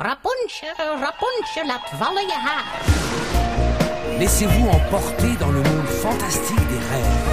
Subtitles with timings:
[0.00, 2.64] Rapunzel, Rapunzel, laat vallen je haar.
[4.18, 7.26] Laissez-vous emporter dans le monde fantastique des rêves.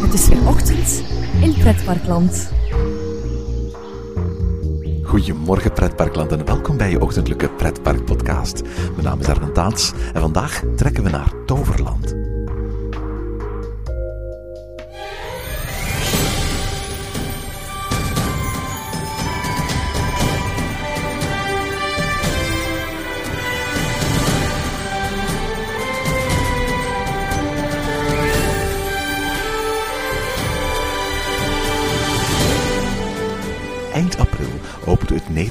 [0.00, 1.02] Het is weer ochtend
[1.40, 2.50] in Pretparkland.
[5.12, 8.62] Goedemorgen pretparkland en welkom bij je ochtendelijke pretparkpodcast.
[8.62, 12.21] Mijn naam is Arne Taats en vandaag trekken we naar Toverland.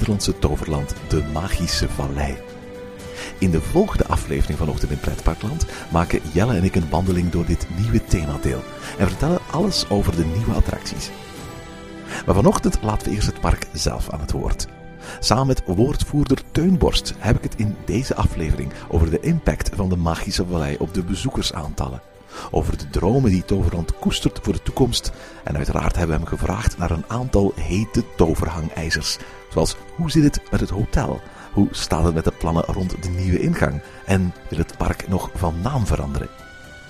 [0.01, 2.37] Nederlandse toverland de Magische Vallei.
[3.37, 7.45] In de volgende aflevering van Ochtend in Pretparkland maken Jelle en ik een wandeling door
[7.45, 8.63] dit nieuwe themadeel
[8.97, 11.09] en vertellen alles over de nieuwe attracties.
[12.25, 14.67] Maar vanochtend laten we eerst het park zelf aan het woord.
[15.19, 19.97] Samen met woordvoerder Teunborst heb ik het in deze aflevering over de impact van de
[19.97, 22.01] Magische Vallei op de bezoekersaantallen.
[22.51, 25.11] Over de dromen die Toverland koestert voor de toekomst.
[25.43, 29.17] En uiteraard hebben we hem gevraagd naar een aantal hete toverhangijzers.
[29.51, 31.21] Zoals hoe zit het met het hotel?
[31.53, 33.81] Hoe staat het met de plannen rond de nieuwe ingang?
[34.05, 36.29] En wil het park nog van naam veranderen?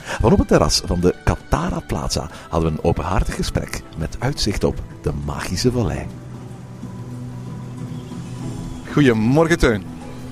[0.04, 4.64] Van op het terras van de Katara Plaza hadden we een openhartig gesprek met uitzicht
[4.64, 6.08] op de Magische Vallei.
[8.92, 9.84] Goedemorgen, Teun.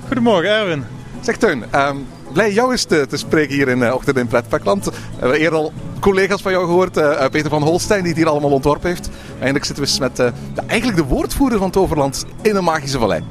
[0.06, 0.84] Goedemorgen, Erwin.
[1.20, 1.96] Zeg Teun, ehm,
[2.32, 4.84] blij jou eens te, te spreken hier in uh, Ochtend in Pretparkland.
[4.84, 8.28] We hebben eerder al collega's van jou gehoord, uh, Peter van Holstein, die het hier
[8.28, 9.10] allemaal ontworpen heeft.
[9.40, 13.22] Eindelijk zitten we met uh, de, eigenlijk de woordvoerder van Toverland in de Magische Vallei.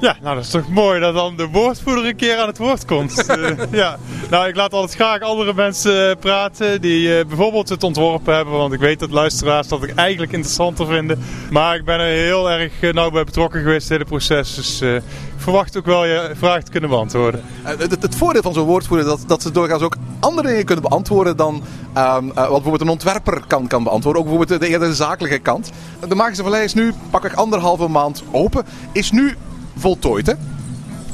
[0.00, 2.84] Ja, nou dat is toch mooi dat dan de woordvoerder een keer aan het woord
[2.84, 3.30] komt.
[3.30, 3.98] uh, ja.
[4.30, 8.54] Nou, ik laat altijd graag andere mensen uh, praten die uh, bijvoorbeeld het ontworpen hebben.
[8.54, 11.22] Want ik weet dat luisteraars dat ik eigenlijk interessanter vinden.
[11.50, 14.54] Maar ik ben er heel erg nauw bij betrokken geweest in het hele proces.
[14.54, 15.02] Dus ik
[15.36, 17.42] verwacht ook wel je vraag te kunnen beantwoorden.
[17.62, 20.64] Het, het, het, voordeel van zo'n woordvoerder is dat, dat ze doorgaans ook andere dingen
[20.64, 24.22] kunnen beantwoorden dan um, wat bijvoorbeeld een ontwerper kan, kan beantwoorden.
[24.22, 25.70] Ook bijvoorbeeld de eerder zakelijke kant.
[26.08, 28.64] De Magische Vallei is nu pakweg anderhalve maand open.
[28.92, 29.36] Is nu
[29.76, 30.32] voltooid, hè?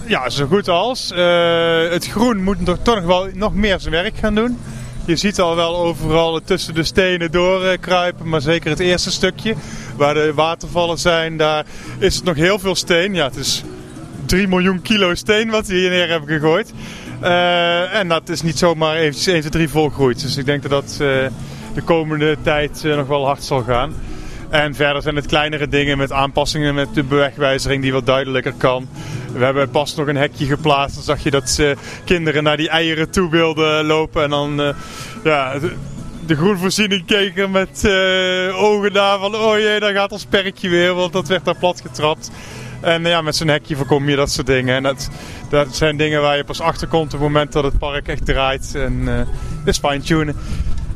[0.07, 1.13] Ja, zo goed als.
[1.13, 4.59] Uh, het groen moet toch, toch wel nog meer zijn werk gaan doen.
[5.05, 9.55] Je ziet al wel overal tussen de stenen doorkruipen, maar zeker het eerste stukje
[9.97, 11.65] waar de watervallen zijn, daar
[11.99, 13.15] is het nog heel veel steen.
[13.15, 13.63] Ja, het is
[14.27, 16.73] 3 miljoen kilo steen wat we hier neer hebben gegooid.
[17.23, 20.23] Uh, en dat is niet zomaar eventjes 1, 2, 3 volgroeid.
[20.23, 20.99] Dus ik denk dat dat uh,
[21.75, 23.95] de komende tijd nog wel hard zal gaan.
[24.53, 28.89] En verder zijn het kleinere dingen met aanpassingen met de bewegwijzering die wat duidelijker kan.
[29.33, 30.95] We hebben pas nog een hekje geplaatst.
[30.95, 31.71] Dan zag je dat uh,
[32.05, 34.23] kinderen naar die eieren toe wilden lopen.
[34.23, 34.69] En dan uh,
[35.25, 35.59] ja,
[36.27, 40.95] de, groenvoorziening keken met uh, ogen daar van oh jee, daar gaat ons perkje weer.
[40.95, 42.31] Want dat werd daar plat getrapt.
[42.81, 44.77] En ja, met zo'n hekje voorkom je dat soort dingen.
[44.77, 45.09] En dat,
[45.49, 48.27] dat zijn dingen waar je pas achter komt op het moment dat het park echt
[48.27, 48.75] draait.
[48.75, 49.21] En uh,
[49.65, 50.37] is fine-tunen.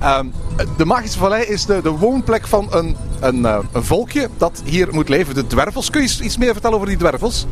[0.03, 0.33] Um,
[0.77, 4.89] de Magische Vallei is de, de woonplek van een, een, uh, een, volkje dat hier
[4.91, 5.91] moet leven, de dwervels.
[5.91, 7.47] Kun je iets meer vertellen over die dwervels?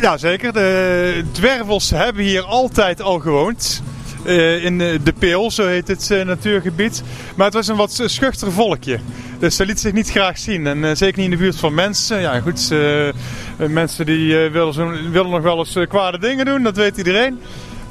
[0.00, 0.52] Ja, zeker.
[0.52, 3.82] De dwervels hebben hier altijd al gewoond.
[4.24, 7.02] Uh, in de, de Peel, zo heet het natuurgebied.
[7.36, 8.98] Maar het was een wat schuchter volkje.
[9.38, 10.66] Dus ze liet zich niet graag zien.
[10.66, 12.20] En zeker niet in de buurt van mensen.
[12.20, 12.70] Ja, goed.
[13.56, 17.38] mensen die willen, willen nog wel eens kwade dingen doen, dat weet iedereen.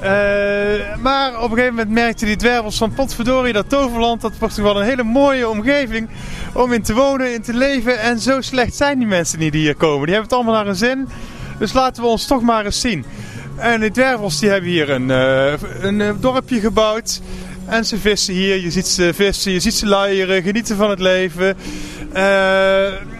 [0.03, 0.09] Uh,
[1.01, 4.63] maar op een gegeven moment merkte die dwervels van potverdorie dat Toverland, dat wordt toch
[4.63, 6.09] wel een hele mooie omgeving
[6.53, 7.99] om in te wonen, in te leven.
[7.99, 10.05] En zo slecht zijn die mensen niet die hier komen.
[10.05, 11.07] Die hebben het allemaal naar hun zin.
[11.59, 13.05] Dus laten we ons toch maar eens zien.
[13.55, 17.21] En die dwervels die hebben hier een, uh, een dorpje gebouwd.
[17.65, 20.99] En ze vissen hier, je ziet ze vissen, je ziet ze luieren, genieten van het
[20.99, 21.57] leven.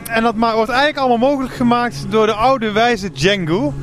[0.09, 3.73] En dat wordt eigenlijk allemaal mogelijk gemaakt door de oude wijze Django.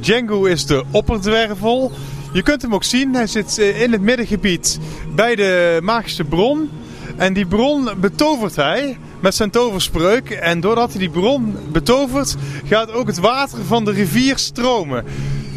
[0.00, 1.92] Django is de opperdwervel.
[2.34, 4.78] Je kunt hem ook zien, hij zit in het middengebied
[5.14, 6.70] bij de magische bron.
[7.16, 10.30] En die bron betovert hij met zijn toverspreuk.
[10.30, 15.04] En doordat hij die bron betovert, gaat ook het water van de rivier stromen.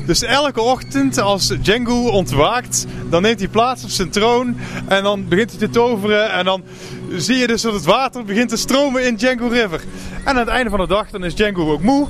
[0.05, 4.57] Dus elke ochtend als Django ontwaakt, dan neemt hij plaats op zijn troon.
[4.87, 6.31] En dan begint hij te toveren.
[6.31, 6.63] En dan
[7.11, 9.81] zie je dus dat het water begint te stromen in Django River.
[10.23, 12.07] En aan het einde van de dag, dan is Django ook moe.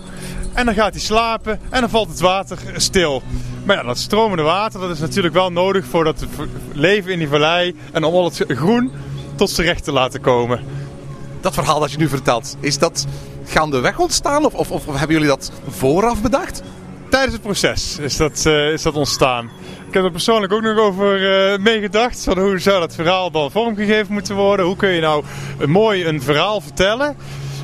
[0.57, 3.21] En dan gaat hij slapen en dan valt het water stil.
[3.65, 6.25] Maar ja, dat stromende water dat is natuurlijk wel nodig voor het
[6.73, 7.75] leven in die vallei.
[7.91, 8.91] En om al het groen
[9.35, 10.59] tot zijn recht te laten komen.
[11.41, 13.05] Dat verhaal dat je nu vertelt, is dat
[13.45, 14.45] gaandeweg ontstaan?
[14.45, 16.63] Of, of, of hebben jullie dat vooraf bedacht?
[17.09, 19.49] tijdens het proces is dat, eh, is dat ontstaan.
[19.87, 22.23] Ik heb er persoonlijk ook nog over eh, meegedacht.
[22.23, 24.65] Van hoe zou dat verhaal dan vormgegeven moeten worden?
[24.65, 25.23] Hoe kun je nou
[25.65, 27.17] mooi een verhaal vertellen?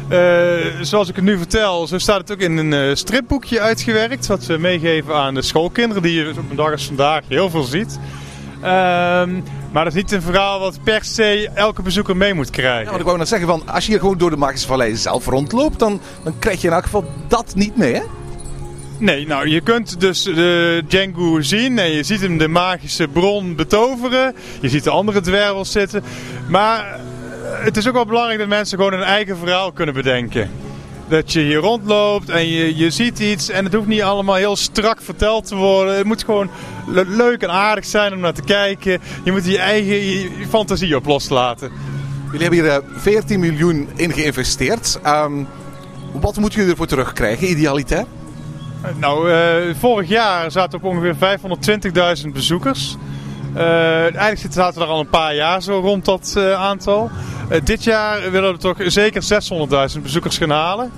[0.10, 4.28] Eh, zoals ik het nu vertel, zo staat het ook in een eh, stripboekje uitgewerkt.
[4.28, 7.64] Wat we meegeven aan de schoolkinderen, die je op een dag als vandaag heel veel
[7.64, 8.00] ziet.
[8.62, 9.32] Ehm,
[9.72, 12.84] maar dat is niet een verhaal wat per se elke bezoeker mee moet krijgen.
[12.84, 14.96] Ja, want ik wou net zeggen, van, als je hier gewoon door de Magische Vallei
[14.96, 18.02] zelf rondloopt, dan, dan krijg je in elk geval dat niet mee, hè?
[18.98, 23.56] Nee, nou je kunt dus de Django zien en je ziet hem de magische bron
[23.56, 24.36] betoveren.
[24.62, 26.04] Je ziet de andere dwergels zitten.
[26.48, 27.00] Maar
[27.56, 30.50] het is ook wel belangrijk dat mensen gewoon een eigen verhaal kunnen bedenken.
[31.08, 34.56] Dat je hier rondloopt en je, je ziet iets en het hoeft niet allemaal heel
[34.56, 35.96] strak verteld te worden.
[35.96, 36.50] Het moet gewoon
[36.88, 39.02] le- leuk en aardig zijn om naar te kijken.
[39.24, 41.72] Je moet je eigen je, je fantasie op loslaten.
[42.32, 45.00] Jullie hebben hier eh, 14 miljoen in geïnvesteerd.
[45.04, 45.44] Ehm,
[46.12, 48.06] wat moeten jullie ervoor terugkrijgen, idealiter?
[49.00, 51.16] Nou, eh, vorig jaar zaten we op ongeveer
[52.26, 52.98] 520.000 bezoekers.
[53.54, 57.10] Eh, eigenlijk zaten we er al een paar jaar zo rond dat eh, aantal.
[57.50, 59.24] Eh, dit jaar willen we toch zeker
[59.96, 60.92] 600.000 bezoekers gaan halen.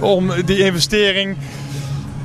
[0.00, 1.36] Om die investering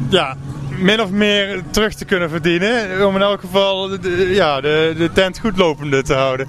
[0.09, 0.35] ja,
[0.77, 3.07] min of meer terug te kunnen verdienen.
[3.07, 6.47] Om in elk geval de, ja, de, de tent goed lopende te houden.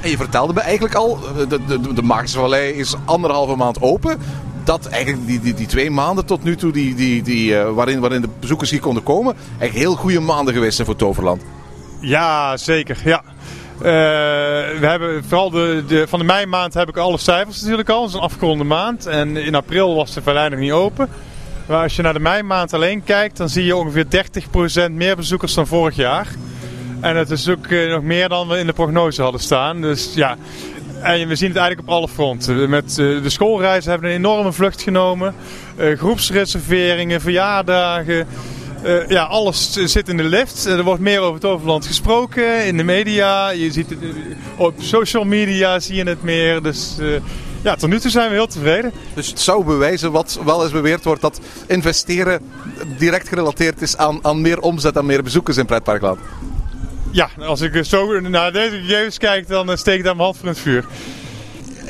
[0.00, 1.18] En je vertelde me eigenlijk al,
[1.48, 4.18] de, de, de is anderhalve maand open.
[4.64, 8.20] Dat eigenlijk die, die, die twee maanden tot nu toe, die, die, die, waarin, waarin
[8.20, 11.42] de bezoekers hier konden komen, eigenlijk heel goede maanden geweest zijn voor Toverland.
[12.00, 12.98] Ja, zeker.
[13.04, 13.22] Ja.
[13.78, 13.86] Eh,
[14.80, 18.00] we hebben vooral de, de, van de meimaand heb ik alle cijfers natuurlijk al.
[18.00, 19.06] Het is een afgeronde maand.
[19.06, 21.08] En in april was de vallei nog niet open.
[21.66, 24.06] Maar als je naar de meimaand alleen kijkt, dan zie je ongeveer
[24.88, 26.26] 30% meer bezoekers dan vorig jaar.
[27.00, 29.80] En het is ook eh, nog meer dan we in de prognose hadden staan.
[29.80, 30.36] Dus ja,
[31.02, 32.70] en we zien het eigenlijk op alle fronten.
[32.70, 35.34] Met eh, de schoolreizen hebben een enorme vlucht genomen.
[35.96, 38.26] Groepsreserveringen, verjaardagen.
[38.82, 40.64] Eh, ja, alles zit in de lift.
[40.64, 43.50] Er wordt meer over het overland gesproken in de media.
[43.50, 44.08] Je ziet het, eh,
[44.56, 46.62] op social media zie je het meer.
[46.62, 47.06] Dus eh,
[47.62, 48.92] ja, tot nu toe zijn we heel tevreden.
[49.14, 52.40] Dus het zou bewijzen wat wel eens beweerd wordt dat investeren
[52.98, 56.18] direct gerelateerd is aan, aan meer omzet en meer bezoekers in pretparkland.
[57.12, 60.36] Ja, als ik zo naar deze gegevens kijk, dan eh, steek ik daar mijn hand
[60.36, 60.84] voor in het vuur.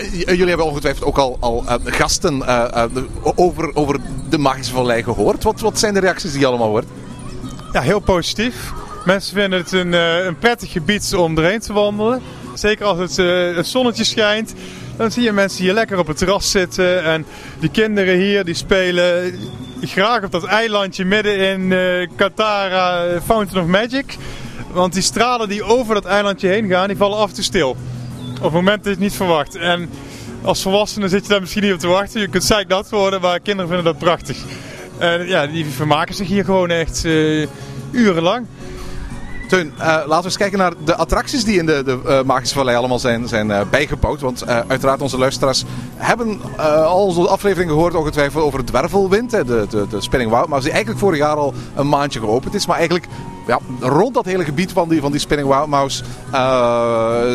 [0.00, 2.84] Eh, Jullie hebben ongetwijfeld ook al, al eh, gasten eh,
[3.34, 5.42] over, over de Magische Vallei gehoord.
[5.42, 6.86] Wat, wat zijn de reacties die je allemaal hoort?
[7.72, 8.72] Ja, heel positief.
[9.04, 12.22] Mensen vinden het een, een prettig gebied om erheen te wandelen.
[12.54, 14.54] Zeker als het, zonnetje schijnt.
[14.96, 17.04] Dan zie je mensen hier lekker op het terras zitten.
[17.04, 17.26] En
[17.58, 19.34] die kinderen hier die spelen
[19.80, 24.16] graag op dat eilandje midden in eh Katara Fountain of Magic.
[24.72, 27.76] Want die stralen die over dat eilandje heen gaan, die vallen af en toe stil.
[28.40, 29.54] Op het moment dat je het niet verwacht.
[29.56, 29.90] En
[30.42, 32.20] als volwassene zit je daar misschien niet op te wachten.
[32.20, 34.36] Je kunt zeiknat worden, maar kinderen vinden dat prachtig.
[34.98, 37.46] En ja, die vermaken zich hier gewoon echt eh,
[37.90, 38.46] urenlang.
[39.50, 42.54] Teun, eh, laten we eens kijken naar de attracties die in de, de eh, Magische
[42.54, 44.20] Vallei allemaal zijn, zijn eh, bijgebouwd.
[44.20, 45.64] Want uiteraard onze luisteraars
[45.96, 50.64] hebben al onze aflevering gehoord ongetwijfeld over het Dwervelwind, de, de, de Spinning Wild Mouse,
[50.64, 52.66] die eigenlijk vorig jaar al een maandje geopend is.
[52.66, 53.06] Maar eigenlijk
[53.46, 56.04] ja, rond dat hele gebied van die, van die Spinning Wild Mouse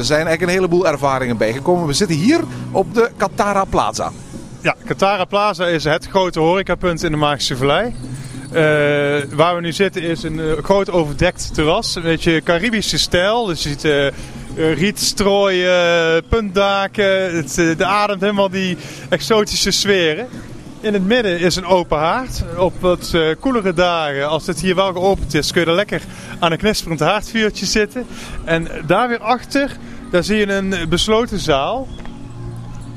[0.03, 1.87] zijn eigenlijk een heleboel ervaringen bijgekomen.
[1.87, 2.41] We zitten hier
[2.71, 4.11] op de Katara Plaza.
[4.61, 7.93] Ja, Katara Plaza is het grote horecapunt in de Magische Vallei.
[8.55, 8.61] Eh,
[9.35, 11.95] waar we nu zitten is een eh, groot overdekt terras.
[11.95, 13.45] Een beetje Caribische stijl.
[13.45, 14.13] Dus je ziet eh, eh,
[14.55, 17.35] rietstrooien, puntdaken.
[17.35, 18.77] Het, de ademt helemaal die
[19.09, 20.27] exotische sferen.
[20.81, 22.43] In het midden is een open haard.
[22.57, 26.01] Op wat koelere dagen, als het hier wel geopend is, kun je er lekker
[26.39, 28.05] aan een knisperend haardvuurtje zitten.
[28.43, 29.71] En daar weer achter,
[30.11, 31.87] daar zie je een besloten zaal.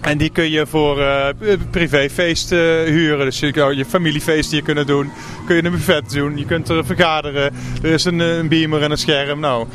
[0.00, 1.26] En die kun je voor eh,
[1.70, 3.24] privéfeesten huren.
[3.24, 5.10] Dus je kan je familiefeesten hier kunnen doen.
[5.46, 6.36] Kun je een buffet doen.
[6.38, 7.54] Je kunt er vergaderen.
[7.82, 9.40] Er is een, eh, een beamer en een scherm.
[9.40, 9.66] Nou,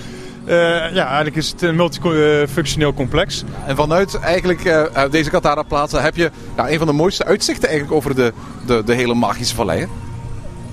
[0.46, 0.56] eh,
[0.94, 3.44] ja, eigenlijk is het een multifunctioneel complex.
[3.68, 7.26] En vanuit eigenlijk eh, eh, deze Katara Plaza heb je ja, een van de mooiste
[7.26, 8.34] uitzichten eigenlijk over de,
[8.66, 9.80] de, de hele Magische Vallei.
[9.80, 9.86] hè?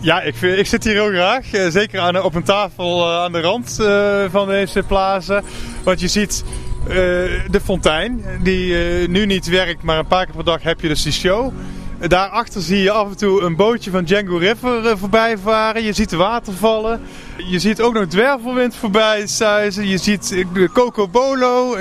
[0.02, 1.52] Ja, ik, ik zit hier heel graag.
[1.52, 5.42] Eh, zeker aan, op een tafel eh, aan de rand eh, van deze plaza.
[5.83, 6.45] Want je ziet
[6.89, 6.95] eh,
[7.51, 10.89] de fontein, die eh, nu niet werkt, maar een paar keer per dag heb je
[10.89, 11.53] dus die show.
[12.09, 15.83] Daarachter zie je af en toe een bootje van Django River eh, voorbij varen.
[15.85, 17.01] Je ziet de watervallen.
[17.37, 19.87] Je ziet ook nog dwervelwind voorbij suizen.
[19.89, 21.75] Je ziet de Coco Bolo.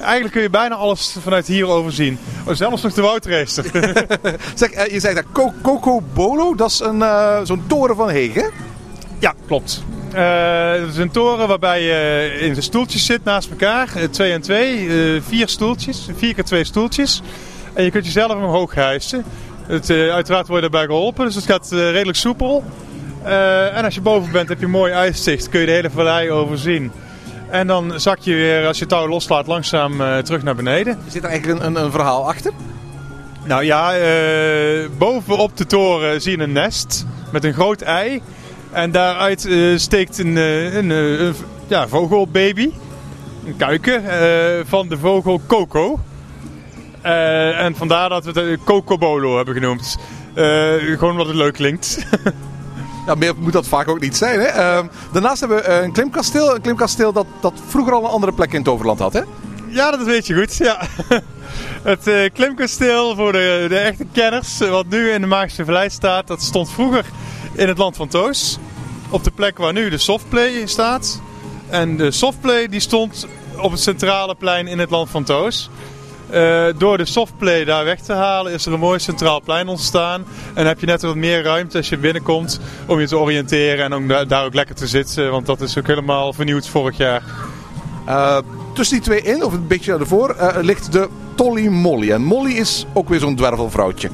[0.00, 2.18] Eigenlijk kun je bijna alles vanuit hier overzien.
[2.46, 3.64] Oh, zelfs nog de woudracer.
[4.54, 7.02] Zeg, je zei dat Co- Coco Bolo, dat is een,
[7.46, 8.46] zo'n toren van Heeg, hè?
[9.18, 9.84] Ja, klopt.
[10.14, 13.88] Eh, het is een toren waarbij je in de stoeltjes zit naast elkaar.
[13.96, 14.88] Eh, twee en twee.
[14.88, 16.08] eh, vier stoeltjes.
[16.16, 17.22] Vier keer twee stoeltjes.
[17.72, 19.24] En je kunt jezelf omhoog hijsen.
[19.66, 21.24] Het, uiteraard word je daarbij geholpen.
[21.24, 22.64] Dus het gaat redelijk soepel.
[23.74, 26.92] En als je boven bent heb je mooi uitzicht, kun je de hele vallei overzien.
[27.50, 30.98] En dan zak je weer, als je touw loslaat, langzaam terug naar beneden.
[31.08, 32.52] Zit er eigenlijk een, een, een verhaal achter?
[33.44, 33.92] Nou ja,
[34.98, 38.22] bovenop de toren zie je een nest met een groot ei.
[38.72, 41.34] En daaruit eh, steekt een, eh, een, eh, een
[41.66, 42.70] ja, vogelbaby,
[43.46, 44.02] een kuiken,
[44.66, 46.00] van de vogel Coco.
[47.02, 49.98] En vandaar dat we het Cocobolo hebben genoemd.
[50.34, 51.98] Gewoon omdat het leuk klinkt.
[53.06, 54.40] Ja, meer moet dat vaak ook niet zijn.
[54.40, 54.46] Hè?
[54.46, 56.54] Ehm, daarnaast hebben we een klimkasteel.
[56.54, 59.12] Een klimkasteel dat, dat vroeger al een andere plek in het Overland had.
[59.12, 59.20] Hè?
[59.68, 60.56] Ja, dat weet je goed.
[60.56, 60.82] Ja.
[61.92, 66.42] Het klimkasteel voor de, de echte kenners, wat nu in de Magische Vallei staat, dat
[66.42, 67.04] stond vroeger
[67.52, 68.58] in het land van Toos.
[69.10, 71.20] Op de plek waar nu de softplay staat.
[71.68, 73.26] En de softplay die stond
[73.60, 75.70] op het centrale plein in het land van Toos.
[76.30, 80.24] Eh, door de softplay daar weg te halen is er een mooi centraal plein ontstaan.
[80.54, 83.94] En heb je net wat meer ruimte als je binnenkomt om je te oriënteren en
[83.94, 85.30] om da- daar ook lekker te zitten.
[85.30, 87.22] Want dat is ook helemaal vernieuwd vorig jaar.
[88.06, 88.38] Eh,
[88.74, 92.10] tussen die twee in, of een beetje ervoor, eh, ligt de Tolly Molly.
[92.10, 94.10] En Molly is ook weer zo'n dwervelvrouwtje.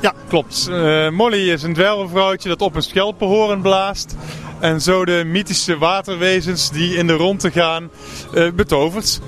[0.00, 0.68] Ja, klopt.
[0.70, 4.16] Eh, Molly is een dwergenvrouwtje dat op een schelpenhoorn blaast.
[4.58, 7.90] En zo de mythische waterwezens die in de ronde gaan
[8.34, 9.20] eh, betovert.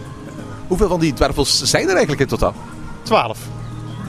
[0.67, 2.55] Hoeveel van die dwervels zijn er eigenlijk in totaal?
[3.03, 3.39] 12.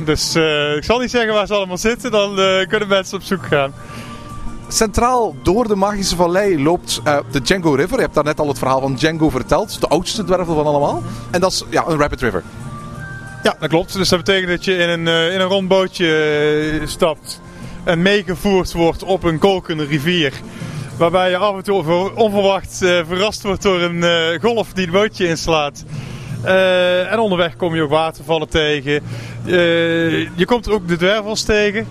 [0.06, 2.36] Dus eh, ik zal niet zeggen waar ze allemaal zitten, dan
[2.68, 3.74] kunnen mensen op zoek gaan.
[4.68, 7.02] Centraal door de Magische Vallei loopt
[7.32, 7.96] de Django River.
[7.96, 9.82] Je hebt daar net al het verhaal van Django verteld.
[9.82, 11.04] De oudste dwervel van allemaal.
[11.32, 12.44] En dat is ja, een rapid river.
[13.44, 13.94] Ja, dat klopt.
[13.94, 16.08] Dus dat betekent dat je in een, eh, in een rondbootje
[16.82, 17.42] eh, stapt
[17.84, 20.34] en meegevoerd wordt op een kolkende rivier.
[20.98, 25.28] Waarbij je af en toe onverwacht eh, verrast wordt door een golf die het bootje
[25.28, 25.84] inslaat.
[27.10, 29.04] En onderweg kom je ook watervallen tegen.
[30.36, 31.88] Je komt ook de dwervels tegen.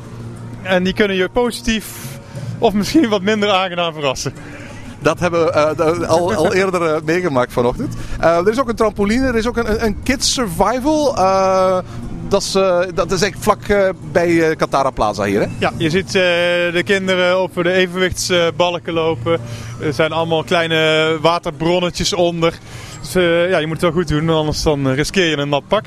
[0.62, 1.87] En die kunnen je positief
[2.59, 4.32] of misschien wat minder aangenaam verrassen.
[5.02, 7.94] Dat hebben we eh, al, al eerder eh, meegemaakt vanochtend.
[8.21, 11.14] Eh, er is ook een trampoline, er is ook een, een kids survival.
[12.28, 12.52] Dat, is,
[12.94, 15.40] dat is echt vlak bij Katara Plaza hier.
[15.40, 15.47] Hè?
[15.59, 19.40] Ja, je ziet de kinderen op de evenwichtsbalken lopen.
[19.80, 22.54] Er zijn allemaal kleine waterbronnetjes onder.
[23.00, 23.12] Dus
[23.49, 25.85] ja, je moet het wel goed doen, anders dan riskeer je een nat pak.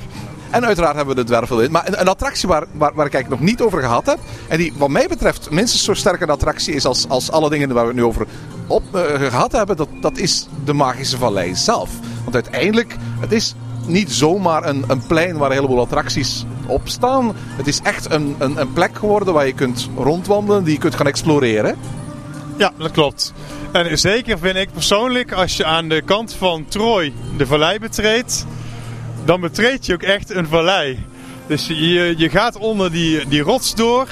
[0.56, 1.70] En uiteraard hebben we de dwervel in.
[1.70, 4.18] Maar een, attractie waar, waar, waar ik nog niet over gehad heb.
[4.48, 7.72] En die wat mij betreft minstens zo sterk een attractie is als, als alle dingen
[7.72, 8.26] waar we het nu over
[8.66, 9.76] op, eh, gehad hebben.
[9.76, 11.90] Dat, dat is de Magische Vallei zelf.
[12.22, 13.54] Want uiteindelijk, het is
[13.86, 17.32] niet zomaar een, een plein waar een heleboel attracties op staan.
[17.36, 20.94] Het is echt een, een, een plek geworden waar je kunt rondwandelen, die je kunt
[20.94, 21.76] gaan exploreren.
[22.56, 23.32] Ja, dat klopt.
[23.72, 28.46] En zeker vind ik persoonlijk, als je aan de kant van Trooi de vallei betreedt,
[29.26, 31.04] dan betreed je ook echt een vallei.
[31.46, 34.06] Dus je, je gaat onder die, die rots door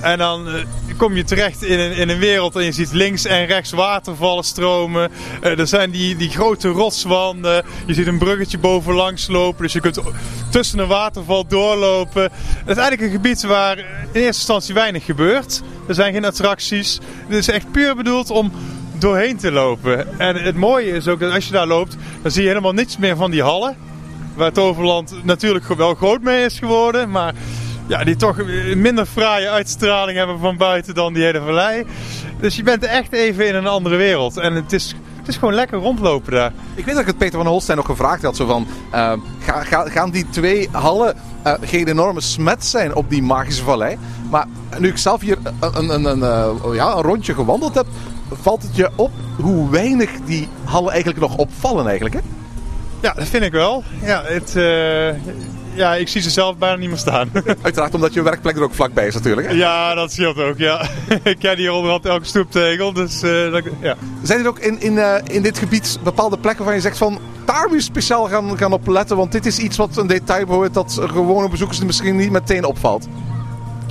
[0.00, 0.54] en dan eh,
[0.96, 4.44] kom je terecht in een, in een wereld en je ziet links en rechts watervallen
[4.44, 5.10] stromen.
[5.40, 7.64] Eh, er zijn die, die grote rotswanden.
[7.86, 10.00] Je ziet een bruggetje bovenlangs lopen, dus je kunt
[10.50, 12.22] tussen een waterval doorlopen.
[12.22, 15.62] Het is eigenlijk een gebied waar in eerste instantie weinig gebeurt.
[15.88, 16.98] Er zijn geen attracties.
[17.26, 18.52] Het is echt puur bedoeld om
[18.98, 20.18] doorheen te lopen.
[20.18, 22.96] En het mooie is ook dat als je daar loopt, dan zie je helemaal niets
[22.96, 23.76] meer van die hallen.
[24.36, 27.10] Waar Toverland natuurlijk wel groot mee is geworden.
[27.10, 27.34] Maar
[27.86, 28.36] ja, die toch
[28.74, 31.84] minder fraaie uitstraling hebben van buiten dan die hele vallei.
[32.40, 34.36] Dus je bent echt even in een andere wereld.
[34.36, 36.52] En het is, het is gewoon lekker rondlopen daar.
[36.74, 38.36] Ik weet dat ik het Peter van Holstein nog gevraagd had.
[38.36, 43.10] Zo van, eh, ga, ga- gaan die twee hallen eh, geen enorme smet zijn op
[43.10, 43.96] die magische vallei?
[44.30, 44.46] Maar
[44.78, 47.86] nu ik zelf hier een, een, een, eh, ja, een rondje gewandeld heb,
[48.42, 52.14] valt het je op hoe weinig die hallen eigenlijk nog opvallen eigenlijk.
[52.14, 52.20] Hè?
[53.00, 53.84] Ja, dat vind ik wel.
[54.02, 55.36] Ja, het, eh,
[55.74, 57.30] ja ik zie ze zelf bijna niet meer staan.
[57.62, 59.46] Uiteraard omdat je werkplek er ook vlakbij is natuurlijk.
[59.46, 59.52] Hè?
[59.52, 60.86] ja, dat scheelt ook, ja.
[61.22, 63.96] ik ken hier onderhand elke stoeptegel, dus eh, dat, ja.
[64.22, 67.18] Zijn er ook in, in, eh, in dit gebied bepaalde plekken waar je zegt van
[67.44, 69.16] daar moet je speciaal gaan, gaan op letten?
[69.16, 72.64] Want dit is iets wat een detail behoort dat gewone bezoekers er misschien niet meteen
[72.64, 73.08] opvalt.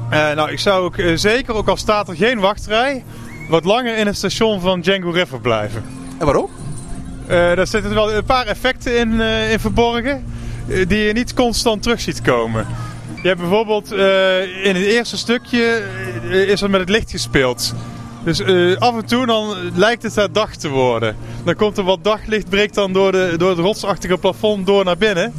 [0.09, 3.03] Nou, ik zou ook zeker, ook al staat er geen wachtrij,
[3.49, 5.83] wat langer in het station van Django River blijven.
[6.17, 6.49] En waarom?
[7.27, 10.25] Eh, daar zitten wel een paar effecten in, eh, in verborgen
[10.67, 12.67] eh, die je niet constant terug ziet komen.
[13.21, 13.91] Je hebt bijvoorbeeld
[14.63, 15.83] in het eerste stukje
[16.47, 17.73] is er met het licht gespeeld.
[18.23, 18.41] Dus
[18.79, 21.15] af en toe dan lijkt het daar dag te worden.
[21.43, 24.97] Dan komt er wat daglicht, breekt dan door, de, door het rotsachtige plafond door naar
[24.97, 25.33] binnen.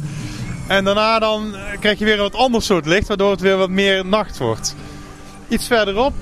[0.67, 3.69] En daarna dan krijg je weer een wat ander soort licht, waardoor het weer wat
[3.69, 4.75] meer nacht wordt.
[5.47, 6.13] Iets verderop,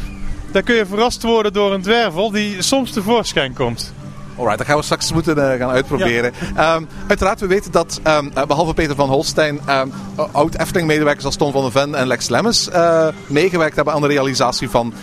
[0.51, 3.93] daar kun je verrast worden door een dwervel die soms tevoorschijn komt.
[4.37, 6.33] Alright, dat gaan we straks moeten eh, gaan uitproberen.
[6.55, 9.87] Ehm, uiteraard, we weten dat ehm, eh, behalve Peter van Holstein, ehm,
[10.31, 14.07] oud Efteling-medewerkers als Ton van den Ven en Lex Lemmens eh, meegewerkt hebben aan de
[14.07, 14.93] realisatie van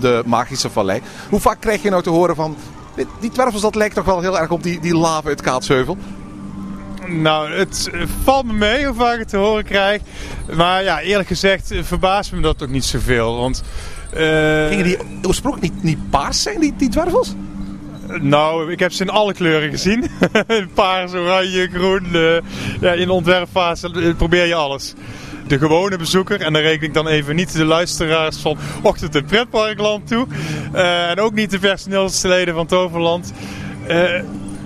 [0.00, 1.00] de Magische Vallei.
[1.28, 2.56] Hoe vaak krijg je nou te horen van,
[2.96, 5.96] "Dit- die twervels dat lijkt toch wel heel erg op die, die lava uit Kaatsheuvel?
[7.06, 7.90] Nou, het
[8.24, 10.00] valt me mee hoe vaak ik het te horen krijg.
[10.56, 13.36] Maar ja, eerlijk gezegd verbaast me dat ook niet zoveel.
[13.36, 13.62] Want,
[14.68, 17.34] Gingen die oorspronkelijk niet, niet paars zijn, die, die dwervels?
[18.20, 20.10] Nou, ik heb ze in alle kleuren gezien.
[20.74, 22.06] Paars, oranje, groen.
[22.14, 22.36] eh,
[22.80, 24.94] ja, in de ontwerpfase probeer je alles.
[25.46, 29.24] De gewone bezoeker, en daar reken ik dan even niet de luisteraars van Ochtend en
[29.24, 30.26] Pretparkland toe.
[30.72, 33.32] eh, en ook niet de personeelsleden van Toverland.
[33.86, 34.20] eh,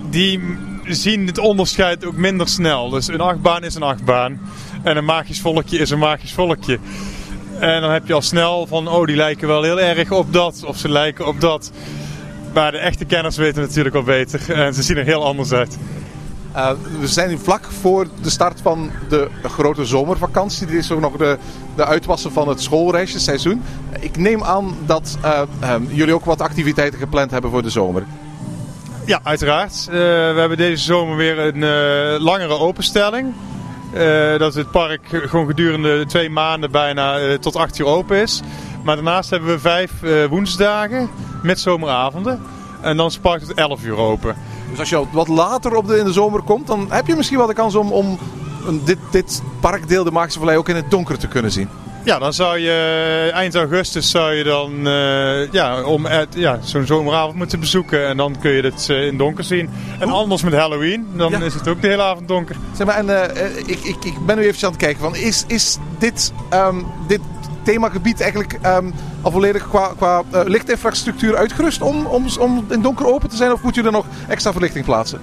[0.09, 0.39] die
[0.87, 2.89] zien het onderscheid ook minder snel.
[2.89, 4.39] Dus een achtbaan is een achtbaan.
[4.83, 6.79] En een magisch volkje is een magisch volkje.
[7.59, 10.63] En dan heb je al snel van, oh die lijken wel heel erg op dat.
[10.65, 11.71] Of ze lijken op dat.
[12.57, 14.53] Maar de echte kenners weten natuurlijk al beter.
[14.53, 15.77] En ze zien er heel anders uit.
[16.55, 20.67] Uh, we zijn nu vlak voor de start van de grote zomervakantie.
[20.67, 21.37] Dit is ook nog de,
[21.75, 23.63] de uitwassen van het schoolreisjesseizoen.
[23.99, 25.41] Ik neem aan dat uh,
[25.73, 28.03] um, jullie ook wat activiteiten gepland hebben voor de zomer.
[29.05, 29.85] Ja, uiteraard.
[29.89, 33.33] Uh, we hebben deze zomer weer een langere openstelling.
[34.37, 38.41] Dat het park gewoon gedurende twee maanden bijna tot 8 uur open is.
[38.87, 41.09] Maar daarnaast hebben we vijf uh, woensdagen
[41.43, 42.41] met zomeravonden.
[42.81, 44.35] En dan is het park tot 11 uur open.
[44.69, 47.37] Dus als je wat later op de, in de zomer komt, dan heb je misschien
[47.37, 48.19] wel de kans om, om
[48.83, 51.69] dit, dit parkdeel, de Magische Vallei, ook in het donker te kunnen zien.
[52.03, 57.35] Ja, dan zou je eind augustus zou je dan uh, ja, om ja, zo'n zomeravond
[57.35, 58.07] moeten bezoeken.
[58.07, 59.69] En dan kun je het uh, in donker zien.
[59.99, 61.39] En anders met Halloween, dan ja.
[61.39, 62.55] is het ook de hele avond donker.
[62.73, 64.99] Zeg maar, en uh, ik, ik, ik ben nu even aan het kijken.
[64.99, 67.19] Van, is, is dit, um, dit
[67.67, 73.07] themagebied eigenlijk um, al volledig qua, qua uh, lichtinfrastructuur uitgerust om, om, om in donker
[73.07, 73.51] open te zijn?
[73.51, 75.19] Of moet je er nog extra verlichting plaatsen?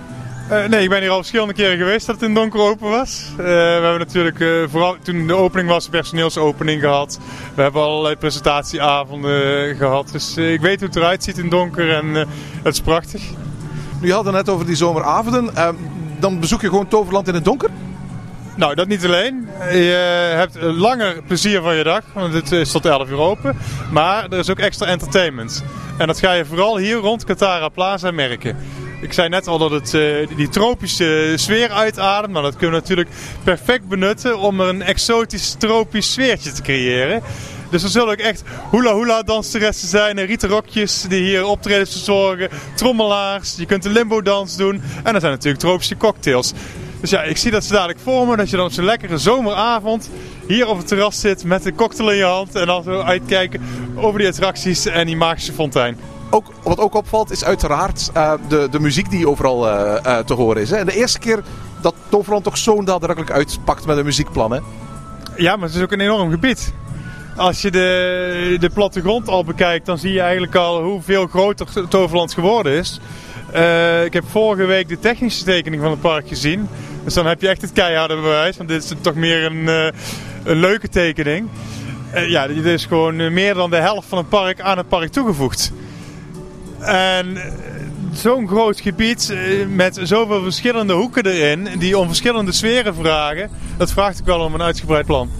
[0.50, 3.26] Uh, nee, ik ben hier al verschillende keren geweest dat het in donker open was.
[3.30, 7.18] Uh, we hebben natuurlijk uh, vooral toen de opening was, personeelsopening gehad.
[7.54, 10.08] We hebben allerlei presentatieavonden gehad.
[10.12, 12.14] Dus ik weet hoe het eruit ziet in donker en
[12.62, 13.22] het is prachtig.
[14.00, 15.56] Nu hadden net over die zomeravonden.
[15.56, 15.74] Ehm,
[16.18, 17.70] dan bezoek je gewoon Toverland in het donker?
[18.56, 19.48] Nou, dat niet alleen.
[19.70, 23.56] Je hebt langer plezier van je dag, want het is tot 11 uur open.
[23.90, 25.64] Maar er is ook extra entertainment.
[25.98, 28.56] En dat ga je vooral hier rond Katara Plaza merken.
[29.00, 32.32] Ik zei net al dat het uh, die tropische sfeer uitademt.
[32.32, 33.08] Maar dat kunnen we natuurlijk
[33.44, 37.22] perfect benutten om er een exotisch tropisch sfeertje te creëren.
[37.70, 42.48] Dus er zullen ook echt hula hula danseressen zijn rokjes die hier optredens verzorgen.
[42.74, 44.82] Trommelaars, je kunt de limbo dans doen.
[45.02, 46.52] En er zijn natuurlijk tropische cocktails.
[47.04, 48.36] Dus ja, ik zie dat ze dadelijk voor me.
[48.36, 50.10] Dat je dan op zo'n lekkere zomeravond
[50.46, 52.54] hier op het terras zit met een cocktail in je hand.
[52.54, 53.60] En dan zo uitkijken
[53.94, 55.96] over die attracties en die magische fontein.
[56.30, 60.34] Ook, wat ook opvalt is uiteraard uh, de, de muziek die overal uh, uh, te
[60.34, 60.70] horen is.
[60.70, 60.76] Hè?
[60.76, 61.42] En de eerste keer
[61.80, 64.52] dat Toverland toch zo nadrukkelijk uitpakt met een muziekplan.
[64.52, 64.58] Hè?
[65.36, 66.72] Ja, maar het is ook een enorm gebied.
[67.36, 72.34] Als je de, de plattegrond al bekijkt, dan zie je eigenlijk al hoeveel groter Toverland
[72.34, 73.00] geworden is.
[74.04, 76.68] Ik heb vorige week de technische tekening van het park gezien.
[77.04, 78.56] Dus dan heb je echt het keiharde bewijs.
[78.56, 79.88] Want dit is toch meer een, uh,
[80.44, 81.48] een leuke tekening.
[82.14, 85.08] Uh, ja, dit is gewoon meer dan de helft van het park aan het park
[85.08, 85.72] toegevoegd.
[86.80, 87.38] En
[88.12, 89.34] zo'n groot gebied
[89.68, 94.54] met zoveel verschillende hoeken erin, die om verschillende sferen vragen, dat vraagt ook wel om
[94.54, 95.30] een uitgebreid plan.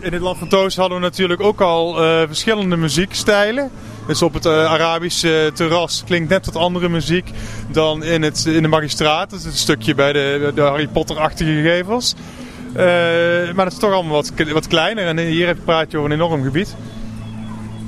[0.00, 1.94] In het land van Toos hadden we natuurlijk ook al
[2.26, 3.70] verschillende muziekstijlen.
[4.08, 7.30] Dus op het uh, Arabische uh, terras klinkt net wat andere muziek
[7.70, 9.30] dan in, het, in de magistraat.
[9.30, 12.14] Dat is een stukje bij de, de Harry Potter-achtige gevels.
[13.54, 16.42] maar dat is toch allemaal wat, wat kleiner en hier praat je over een enorm
[16.42, 16.76] gebied.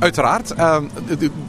[0.01, 0.53] Uiteraard.
[0.59, 0.77] Uh,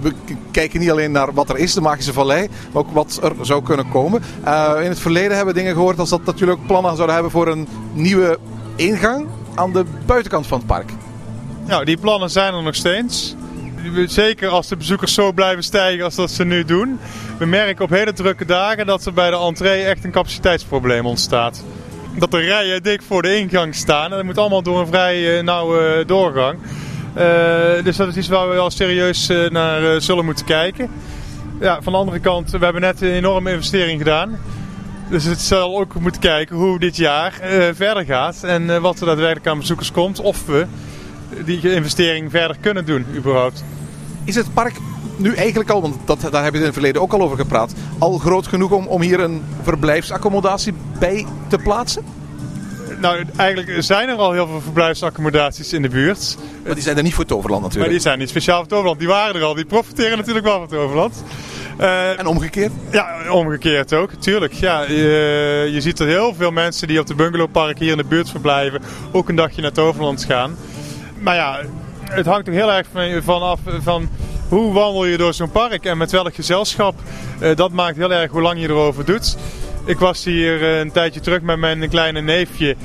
[0.01, 0.13] we
[0.51, 3.63] kijken niet alleen naar wat er is, de Magische Vallei, maar ook wat er zou
[3.63, 4.23] kunnen komen.
[4.45, 7.31] Uh, in het verleden hebben we dingen gehoord als dat natuurlijk ook plannen zouden hebben
[7.31, 8.39] voor een nieuwe
[8.75, 10.91] ingang aan de buitenkant van het park.
[11.67, 13.35] Nou, die plannen zijn er nog steeds.
[14.05, 16.99] Zeker als de bezoekers zo blijven stijgen als dat ze nu doen.
[17.37, 21.63] We merken op hele drukke dagen dat er bij de entree echt een capaciteitsprobleem ontstaat.
[22.17, 24.03] Dat er rijen dik voor de ingang staan.
[24.03, 26.59] En dat moet allemaal door een vrij uh, nauwe doorgang.
[27.17, 27.23] Uh,
[27.83, 30.89] dus dat is iets waar we wel serieus uh, naar zullen moeten kijken.
[31.59, 34.39] Ja, van de andere kant, we hebben net een enorme investering gedaan.
[35.09, 37.33] Dus het zal ook moeten kijken hoe dit jaar
[37.73, 38.43] verder gaat.
[38.43, 40.19] En wat er daadwerkelijk aan bezoekers komt.
[40.19, 40.65] Of we
[41.45, 43.63] die investering verder kunnen doen, überhaupt.
[44.23, 44.73] Is het park
[45.17, 47.73] nu eigenlijk al, want dat, daar heb je in het verleden ook al over gepraat,
[47.97, 52.03] al groot genoeg om, om hier een verblijfsaccommodatie bij te plaatsen?
[52.99, 56.37] Nou, eigenlijk zijn er al heel veel verblijfsaccommodaties in de buurt.
[56.65, 57.91] Maar die zijn er niet voor Toverland natuurlijk.
[57.91, 58.99] Maar die zijn niet speciaal voor Toverland.
[58.99, 59.53] Die waren er al.
[59.53, 61.23] Die profiteren natuurlijk wel van Toverland.
[61.77, 62.71] Eh, En omgekeerd?
[62.91, 64.53] ja, omgekeerd ook, tuurlijk.
[64.53, 68.03] Ja, je, je ziet er heel veel mensen die op de bungalowparken hier in de
[68.03, 70.55] buurt verblijven, ook een dagje naar Toverland gaan.
[71.21, 71.59] Maar ja,
[72.03, 74.09] het hangt er heel erg van, van af van
[74.49, 76.95] hoe wandel je door zo'n park en met welk gezelschap.
[77.39, 79.37] Eh, dat maakt heel erg hoe lang je erover doet.
[79.85, 82.75] Ik was hier eh, een tijdje terug met mijn kleine neefje.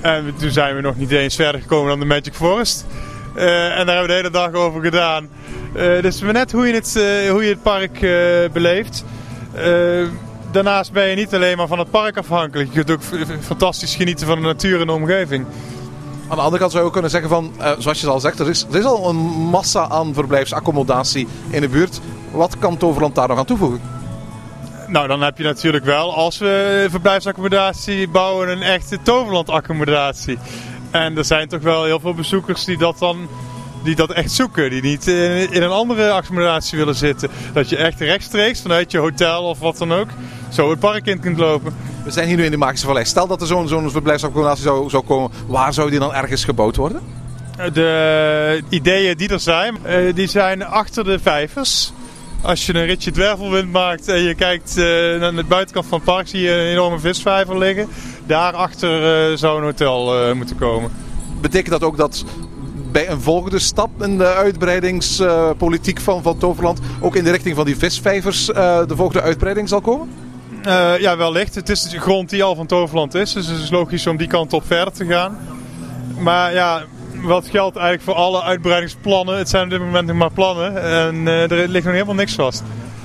[0.00, 2.86] En toen zijn we nog niet eens verder gekomen dan de Magic Forest.
[3.34, 5.28] Eh, en daar hebben we de hele dag over gedaan.
[5.74, 6.92] Eh, dus net hoe je het,
[7.30, 8.00] hoe je het park
[8.52, 9.04] beleeft.
[10.52, 12.68] Daarnaast ben je niet alleen maar van het park afhankelijk.
[12.72, 15.46] Je kunt ook fantastisch genieten van de natuur en de omgeving.
[16.32, 18.38] Aan de andere kant zou je ook kunnen zeggen van, eh, zoals je al zegt,
[18.38, 19.16] er is, er is al een
[19.50, 22.00] massa aan verblijfsaccommodatie in de buurt.
[22.30, 23.80] Wat kan Toverland daar nog aan toevoegen?
[24.86, 30.38] Nou, dan heb je natuurlijk wel, als we verblijfsaccommodatie bouwen, een echte Toverland-accommodatie.
[30.90, 33.28] En er zijn toch wel heel veel bezoekers die dat dan
[33.82, 34.70] die dat echt zoeken.
[34.70, 37.30] Die niet in, in een andere accommodatie willen zitten.
[37.52, 40.08] Dat je echt rechtstreeks vanuit je hotel of wat dan ook
[40.50, 41.74] zo het park in kunt lopen.
[42.04, 43.04] We zijn hier nu in de Magische Vallei.
[43.04, 45.30] Stel dat er zo'n zo'n verblijfsaccommodatie zou, zou komen.
[45.46, 47.00] Waar zou die dan ergens gebouwd worden?
[47.72, 51.92] De ideeën die er zijn, eh, die zijn achter de vijvers.
[52.42, 54.84] Als je een ritje dwervelwind maakt en je kijkt eh,
[55.20, 57.88] naar de buitenkant van het park, zie je een enorme visvijver liggen.
[58.26, 60.90] Daarachter eh zou een hotel eh, moeten komen.
[61.40, 62.24] Betekent dat ook dat
[62.92, 67.64] bij een volgende stap in de uitbreidingspolitiek van, van Toverland ook in de richting van
[67.64, 70.08] die visvijvers eh, de volgende uitbreiding zal komen?
[70.62, 71.54] Eh, ja, wellicht.
[71.54, 74.26] Het is de grond die al van Toverland is, dus het is logisch om die
[74.26, 75.38] kant op verder te gaan.
[76.18, 76.82] Maar ja,
[77.22, 79.38] wat geldt eigenlijk voor alle uitbreidingsplannen?
[79.38, 82.34] Het zijn op dit moment nog maar plannen en eh, er ligt nog helemaal niks
[82.34, 82.62] vast.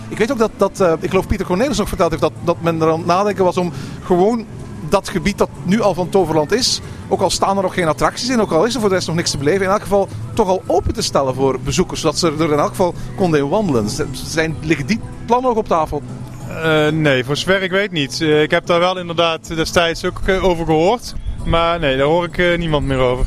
[0.08, 2.62] Ik weet ook dat, dat eh, ik geloof Pieter Cornelis nog verteld heeft dat, dat
[2.62, 3.72] men er aan het nadenken was om
[4.04, 4.46] gewoon
[4.90, 8.30] dat gebied dat nu al van Toverland is, ook al staan er nog geen attracties
[8.30, 10.08] in, ook al is er voor de rest nog niks te beleven, in elk geval
[10.34, 13.50] toch al open te stellen voor bezoekers, zodat ze er in elk geval konden in
[13.50, 13.90] wandelen.
[14.12, 16.02] Zijn, liggen die plannen nog op tafel?
[16.50, 18.22] Eh, nee, voor zover ik weet niet.
[18.22, 21.14] Eh, ik heb daar wel inderdaad destijds ook eh, over gehoord.
[21.46, 23.26] Maar nee, daar hoor ik niemand meer over.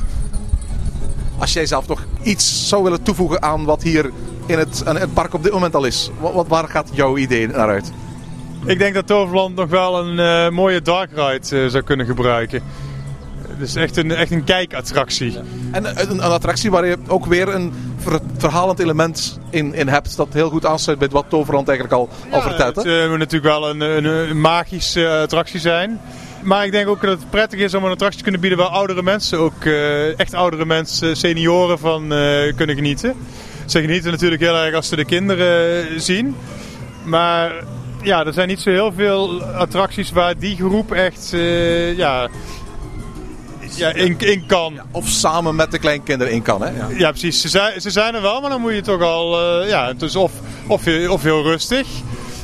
[1.38, 4.10] Als jij zelf nog iets zou willen toevoegen aan wat hier
[4.46, 7.16] in het, in het park op dit moment al is, wat, wat- waar gaat jouw
[7.16, 7.92] idee naar uit?
[8.64, 12.62] Ik denk dat Toverland nog wel een mooie dark ride zou kunnen gebruiken.
[13.60, 15.38] Dus echt een, echt een kijkattractie.
[15.72, 20.16] En een, een attractie waar je ook weer een ver- verhalend element in, in hebt,
[20.16, 22.76] dat heel goed aansluit bij wat Toverland eigenlijk al, al vertelt.
[22.76, 26.00] Het eh, moet natuurlijk wel een, een, een magische eh, attractie zijn.
[26.42, 28.68] Maar ik denk ook dat het prettig is om een attractie te kunnen bieden waar
[28.68, 33.14] oudere mensen, ook eh, echt oudere mensen, senioren van eh, kunnen genieten.
[33.66, 36.36] Ze genieten natuurlijk heel erg als ze de kinderen eh, zien.
[37.04, 37.52] Maar
[38.02, 42.28] ja, er zijn niet zo heel veel attracties waar die groep echt eh, ja,
[43.76, 44.80] ja, in, in kan.
[44.90, 46.62] Of samen met de kleinkinderen in kan.
[46.62, 46.68] Hè?
[46.70, 46.86] Ja.
[46.96, 47.40] Ja, precies.
[47.40, 49.40] Ze zijn, ze zijn er wel, maar dan moet je toch al.
[49.62, 50.32] eh, ja, is of,
[50.66, 51.86] of, heel- of heel rustig.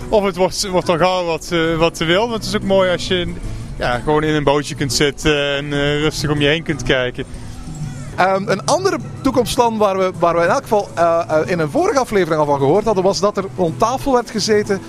[0.09, 2.29] Of het wordt, wordt al gauw wat, eh, wat te wild.
[2.31, 3.33] Want het is ook mooi als je
[3.79, 7.25] ja, gewoon in een bootje kunt zitten en eh, rustig om je heen kunt kijken.
[8.17, 10.89] Ehm, een andere toekomstplan waar we, waar we in elk geval
[11.47, 14.81] in een vorige aflevering al van gehoord hadden, was dat er rond tafel werd gezeten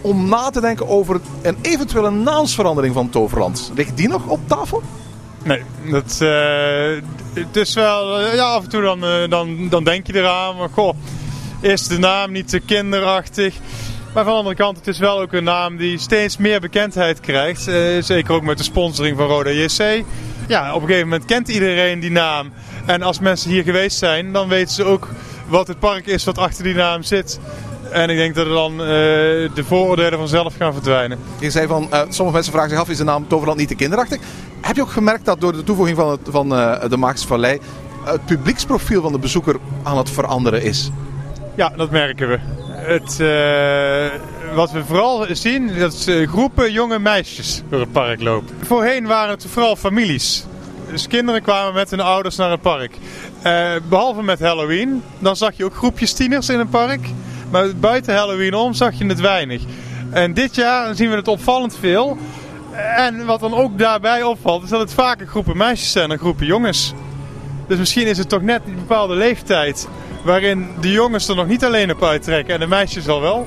[0.00, 3.70] om na te denken over een eventuele naamsverandering van Toverland.
[3.74, 4.82] Ligt die nog op tafel?
[5.42, 7.02] Nee, dat, eh,
[7.34, 8.18] het is wel.
[8.18, 10.56] eh, ja, af en toe dan, eh, dan, dan denk je eraan.
[10.56, 10.94] Maar goh,
[11.60, 13.54] is de naam niet te kinderachtig?
[14.14, 17.20] Maar van de andere kant, het is wel ook een naam die steeds meer bekendheid
[17.20, 17.62] krijgt.
[18.00, 20.04] Zeker ook met de sponsoring van Roda JC.
[20.48, 22.52] Ja, op een gegeven moment kent iedereen die naam.
[22.86, 25.08] En als mensen hier geweest zijn, dan weten ze ook
[25.48, 27.40] wat het park is wat achter die naam zit.
[27.90, 31.18] En ik denk dat er dan de vooroordelen vanzelf gaan verdwijnen.
[31.40, 34.18] Je zei van, sommige mensen vragen zich af, is de naam Toverland niet te kinderachtig?
[34.60, 37.60] Heb je ook gemerkt dat door de toevoeging van, het, van eh, de Magische Vallei
[38.04, 40.90] het publieksprofiel van de bezoeker aan het veranderen is?
[41.54, 42.38] Ja, dat merken we.
[42.70, 48.54] Het, eh, wat we vooral zien, dat eh, groepen jonge meisjes door het park lopen.
[48.62, 50.44] Voorheen waren het vooral families.
[50.90, 52.96] Dus kinderen kwamen met hun ouders naar het park.
[53.42, 57.00] Eh, behalve met Halloween, dan zag je ook groepjes tieners in het park.
[57.50, 59.62] Maar buiten Halloween om zag je het weinig.
[60.10, 62.18] En dit jaar zien we het opvallend veel.
[62.78, 66.46] En wat dan ook daarbij opvalt, is dat het vaker groepen meisjes zijn dan groepen
[66.46, 66.94] jongens.
[67.66, 69.88] Dus misschien is het toch net een bepaalde leeftijd
[70.24, 73.46] waarin de jongens er nog niet alleen op uittrekken en de meisjes al wel.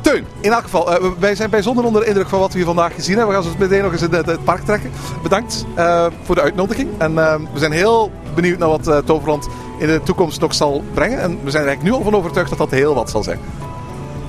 [0.00, 2.66] Teun, in elk geval, eh, wij zijn bijzonder onder de indruk van wat we hier
[2.66, 3.36] vandaag gezien hebben.
[3.36, 4.90] We gaan zo meteen nog eens in het, het park trekken.
[5.22, 6.88] Bedankt eh, voor de uitnodiging.
[6.98, 11.20] En eh, we zijn heel benieuwd naar wat Toverland in de toekomst nog zal brengen.
[11.20, 13.38] En we zijn er eigenlijk nu al van overtuigd dat dat heel wat zal zijn.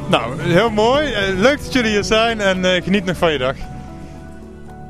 [0.07, 1.13] Nou, heel mooi.
[1.37, 3.55] Leuk dat jullie hier zijn en geniet nog van je dag.